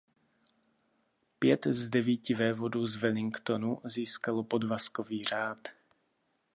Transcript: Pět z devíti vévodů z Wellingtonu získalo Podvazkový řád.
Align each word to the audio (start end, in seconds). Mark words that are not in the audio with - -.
Pět 1.39 1.67
z 1.67 1.89
devíti 1.89 2.33
vévodů 2.33 2.87
z 2.87 2.95
Wellingtonu 2.95 3.81
získalo 3.83 4.43
Podvazkový 4.43 5.23
řád. 5.23 5.67